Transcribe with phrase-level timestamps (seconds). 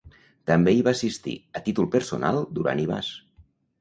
[0.51, 3.11] També hi va assistir, a títol personal Duran i Bas.